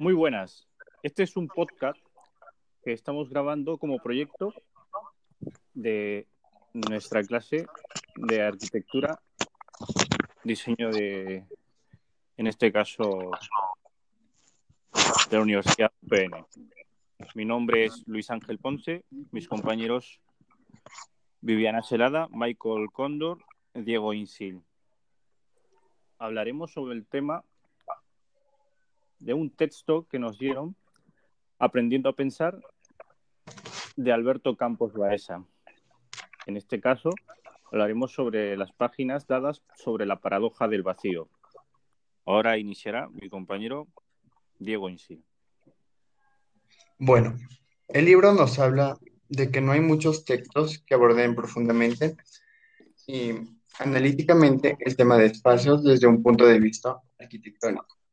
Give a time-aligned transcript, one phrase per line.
[0.00, 0.66] Muy buenas.
[1.04, 2.00] Este es un podcast
[2.82, 4.52] que estamos grabando como proyecto
[5.72, 6.26] de
[6.72, 7.66] nuestra clase
[8.16, 9.20] de arquitectura,
[10.42, 11.46] diseño de,
[12.36, 13.30] en este caso,
[15.30, 16.44] de la Universidad UPN.
[17.36, 20.20] Mi nombre es Luis Ángel Ponce, mis compañeros
[21.40, 24.60] Viviana Celada, Michael Cóndor, Diego Insil.
[26.18, 27.44] Hablaremos sobre el tema
[29.24, 30.76] de un texto que nos dieron
[31.58, 32.60] Aprendiendo a Pensar
[33.96, 35.42] de Alberto Campos Baeza.
[36.46, 37.10] En este caso,
[37.72, 41.28] hablaremos sobre las páginas dadas sobre la paradoja del vacío.
[42.26, 43.88] Ahora iniciará mi compañero
[44.58, 45.22] Diego Insi.
[46.98, 47.34] Bueno,
[47.88, 48.98] el libro nos habla
[49.28, 52.16] de que no hay muchos textos que aborden profundamente
[53.06, 53.32] y
[53.78, 58.03] analíticamente el tema de espacios desde un punto de vista arquitectónico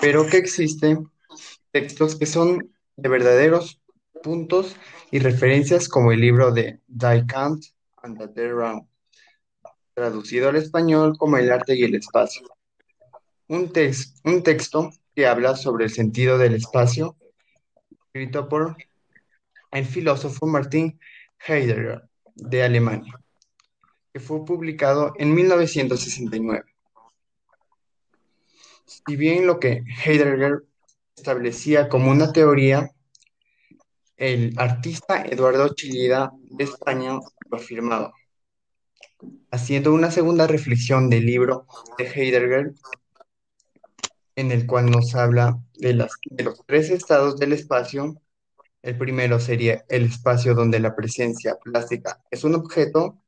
[0.00, 1.10] pero que existen
[1.72, 3.80] textos que son de verdaderos
[4.22, 4.76] puntos
[5.10, 7.64] y referencias como el libro de Die Kant
[8.02, 8.86] and the Round,
[9.94, 12.46] traducido al español como El arte y el espacio.
[13.48, 13.72] Un,
[14.24, 17.16] un texto que habla sobre el sentido del espacio,
[18.06, 18.76] escrito por
[19.72, 20.98] el filósofo Martin
[21.46, 22.02] Heidegger
[22.34, 23.18] de Alemania,
[24.12, 26.64] que fue publicado en 1969.
[28.88, 30.64] Si bien lo que Heidegger
[31.14, 32.90] establecía como una teoría,
[34.16, 37.18] el artista Eduardo Chillida de España
[37.50, 38.14] lo afirmaba.
[39.50, 41.66] Haciendo una segunda reflexión del libro
[41.98, 42.72] de Heidegger,
[44.36, 46.10] en el cual nos habla de, los
[46.66, 48.14] tres estados del espacio.
[48.80, 53.18] El primero sería el espacio donde la presencia plástica es un objeto.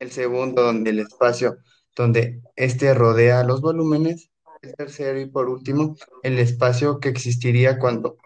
[0.00, 1.58] El segundo, donde el espacio
[1.94, 4.30] donde éste rodea los volúmenes
[4.62, 8.16] el tercero y por último, el espacio que existiría cuando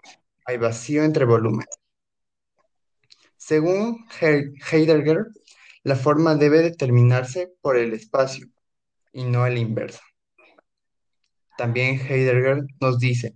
[0.45, 1.75] hay vacío entre volúmenes.
[3.37, 5.27] Según Heidegger,
[5.83, 8.47] la forma debe determinarse por el espacio
[9.11, 10.01] y no el inverso.
[11.57, 13.35] También Heidegger nos dice,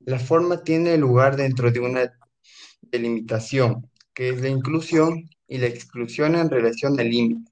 [0.00, 2.12] la forma tiene lugar dentro de una
[2.82, 7.50] delimitación, que es la inclusión y la exclusión en relación al límite.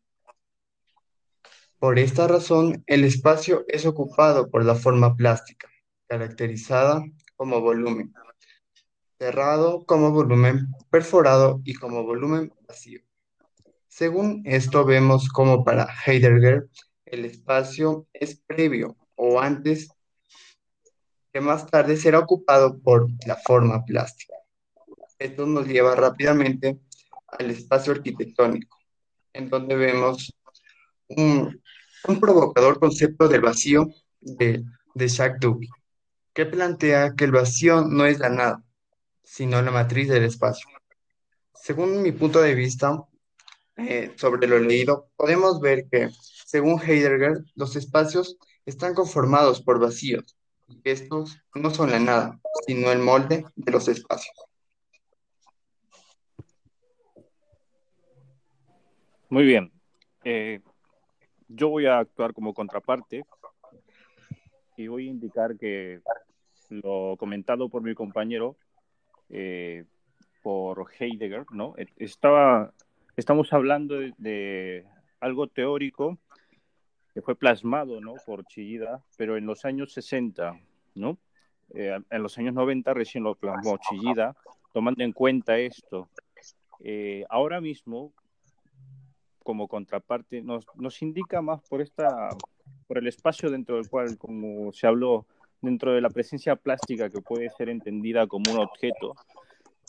[1.79, 5.69] Por esta razón, el espacio es ocupado por la forma plástica,
[6.07, 7.05] caracterizada
[7.37, 8.15] como volumen,
[9.19, 13.01] cerrado como volumen perforado y como volumen vacío.
[13.89, 16.69] Según esto vemos como para Heidegger
[17.07, 19.89] el espacio es previo o antes
[21.33, 24.35] que más tarde será ocupado por la forma plástica.
[25.19, 26.81] Esto nos lleva rápidamente
[27.29, 28.77] al espacio arquitectónico,
[29.33, 30.35] en donde vemos
[31.09, 31.61] un,
[32.21, 33.89] provocador concepto del vacío
[34.21, 35.69] de, de Jacques Duby,
[36.33, 38.63] que plantea que el vacío no es la nada,
[39.23, 40.69] sino la matriz del espacio.
[41.55, 43.05] Según mi punto de vista
[43.77, 46.11] eh, sobre lo leído, podemos ver que,
[46.47, 50.37] según Heidegger, los espacios están conformados por vacíos,
[50.69, 54.35] y estos no son la nada, sino el molde de los espacios.
[59.29, 59.73] Muy bien.
[60.25, 60.61] Eh,
[61.49, 63.25] yo voy a actuar como contraparte
[64.77, 66.01] y voy a indicar que
[66.71, 68.57] lo comentado por mi compañero,
[69.31, 69.85] eh,
[70.43, 71.75] por Heidegger, ¿no?
[71.97, 72.73] Estaba,
[73.17, 74.87] estamos hablando de,
[75.21, 76.19] algo teórico
[77.15, 78.15] que fue plasmado, ¿no?
[78.27, 80.59] Por Chillida, pero en los años 60,
[80.95, 81.19] ¿no?
[81.75, 84.37] Eh, en los años 90 recién lo plasmó Chillida,
[84.73, 86.09] tomando en cuenta esto.
[86.81, 88.13] Eh, ahora mismo,
[89.47, 92.29] como contraparte nos, nos indica más por esta
[92.89, 95.25] por el espacio dentro del cual, como se habló,
[95.61, 99.15] dentro de la presencia plástica que puede ser entendida como un objeto,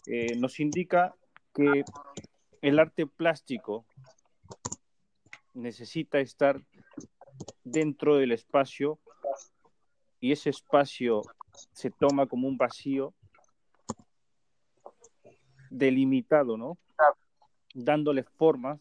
[0.06, 1.16] eh, nos indica
[1.53, 1.84] que
[2.62, 3.85] el arte plástico
[5.56, 6.62] necesita estar
[7.63, 9.00] dentro del espacio
[10.19, 11.24] y ese espacio
[11.71, 13.15] se toma como un vacío
[15.71, 16.77] delimitado, ¿no?
[17.74, 18.80] Dándole forma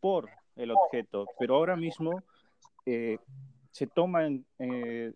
[0.00, 2.22] por el objeto, pero ahora mismo
[2.86, 3.18] eh,
[3.70, 5.12] se toma en, eh,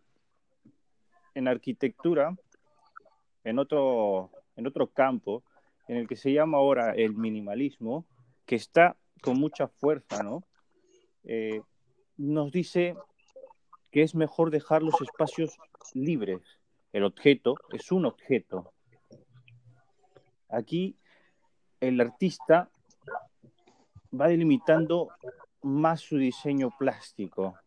[1.34, 2.34] en arquitectura,
[3.42, 5.42] en otro, en otro campo,
[5.88, 8.06] en el que se llama ahora el minimalismo,
[8.46, 10.44] que está con mucha fuerza, ¿no?
[11.24, 11.60] Eh,
[12.16, 12.94] nos dice
[13.90, 15.56] que es mejor dejar los espacios
[15.94, 16.40] libres.
[16.92, 18.72] El objeto es un objeto.
[20.48, 20.96] Aquí
[21.80, 22.70] el artista
[24.18, 25.08] va delimitando
[25.62, 27.58] más su diseño plástico,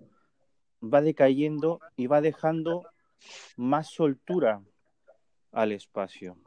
[0.82, 2.84] va decayendo y va dejando
[3.56, 4.62] más soltura
[5.52, 6.38] al espacio,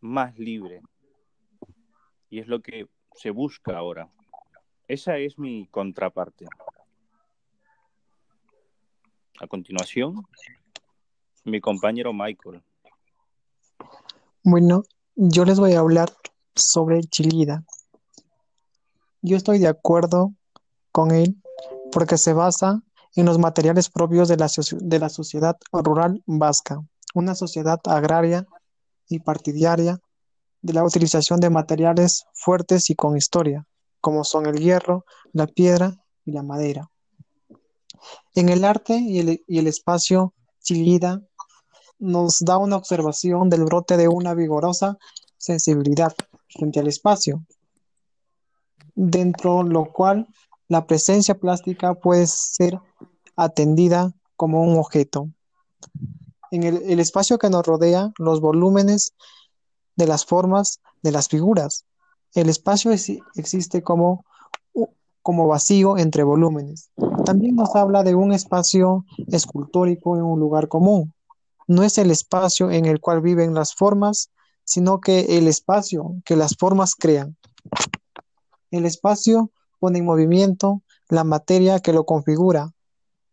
[0.00, 0.82] más libre.
[2.28, 4.10] Y es lo que se busca ahora.
[4.88, 6.46] Esa es mi contraparte.
[9.40, 10.26] A continuación,
[11.44, 12.62] mi compañero Michael.
[14.44, 14.82] Bueno,
[15.14, 16.10] yo les voy a hablar
[16.54, 17.64] sobre Chilida.
[19.22, 20.34] Yo estoy de acuerdo
[20.90, 21.40] con él
[21.92, 22.82] porque se basa
[23.14, 26.82] en los materiales propios de la, sociedad rural vasca,
[27.14, 28.46] una sociedad agraria
[29.08, 30.00] y partidaria
[30.60, 33.64] de la utilización de materiales fuertes y con historia,
[34.00, 36.90] como son el hierro, la piedra y la madera.
[38.34, 41.22] En el arte y el, y el espacio, Chilida
[42.00, 44.98] nos da una observación del brote de una vigorosa
[45.36, 46.12] sensibilidad
[46.48, 47.44] frente al espacio,
[48.94, 50.28] dentro lo cual
[50.68, 52.78] la presencia plástica puede ser
[53.36, 55.28] atendida como un objeto.
[56.50, 59.14] En el, espacio que nos rodea, los volúmenes
[59.96, 61.84] de las formas de las figuras.
[62.34, 64.24] El espacio existe como,
[65.22, 66.90] como vacío entre volúmenes.
[67.24, 71.14] También nos habla de un espacio escultórico en un lugar común.
[71.66, 74.30] No es el espacio en el cual viven las formas,
[74.64, 77.36] sino que el espacio que las formas crean.
[78.72, 82.72] El espacio pone en movimiento la materia que lo configura,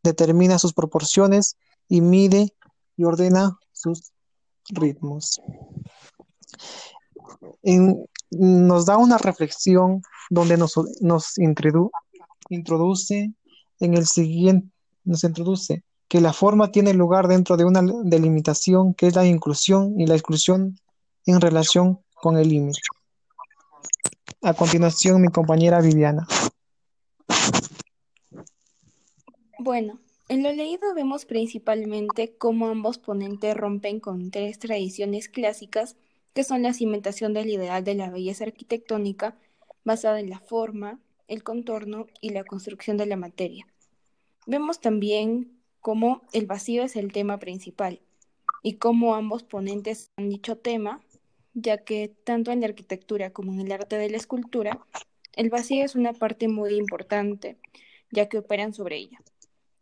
[0.04, 1.56] determina sus proporciones
[1.88, 2.54] y mide
[2.98, 4.12] y ordena sus
[4.70, 5.42] ritmos.
[8.32, 11.38] nos da una reflexión donde nos,
[12.50, 13.34] introduce
[13.80, 14.70] en el siguiente,
[15.06, 20.00] nos introduce que la forma tiene lugar dentro de una delimitación que es la inclusión
[20.00, 20.78] y la exclusión
[21.26, 22.82] en relación con el límite.
[24.42, 26.26] A continuación, mi compañera Viviana.
[29.58, 30.00] Bueno,
[30.30, 35.98] en lo leído vemos principalmente cómo ambos ponentes rompen con tres tradiciones clásicas
[36.34, 39.36] que son la cimentación del ideal de la belleza arquitectónica
[39.84, 43.68] basada en la forma, el contorno y la construcción de la materia.
[44.48, 45.52] Vemos también
[45.82, 48.00] cómo el vacío es el tema principal
[48.64, 51.02] y cómo ambos ponentes han dicho tema,
[51.62, 54.80] ya que tanto en la arquitectura como en el arte de la escultura,
[55.36, 57.58] el vacío es una parte muy importante,
[58.12, 59.20] ya que operan sobre ella.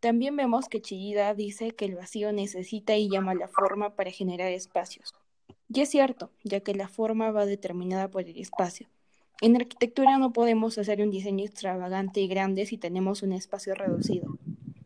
[0.00, 4.52] También vemos que Chillida dice que el vacío necesita y llama la forma para generar
[4.52, 5.12] espacios.
[5.72, 8.88] Y es cierto, ya que la forma va determinada por el espacio.
[9.40, 14.38] En arquitectura no podemos hacer un diseño extravagante y grande si tenemos un espacio reducido.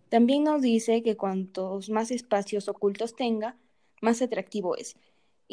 [0.09, 3.57] También nos dice que cuantos más espacios ocultos tenga,
[4.03, 4.97] más atractivo es.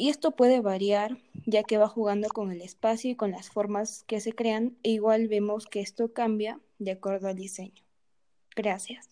[0.00, 4.02] Y esto puede variar, ya que va jugando con el espacio y con las formas
[4.06, 7.82] que se crean, e igual vemos que esto cambia de acuerdo al diseño.
[8.56, 9.09] Gracias.